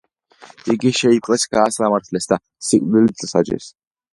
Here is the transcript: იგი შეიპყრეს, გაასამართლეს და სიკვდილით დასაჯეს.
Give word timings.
იგი 0.73 0.91
შეიპყრეს, 0.99 1.45
გაასამართლეს 1.57 2.29
და 2.33 2.41
სიკვდილით 2.71 3.25
დასაჯეს. 3.25 3.71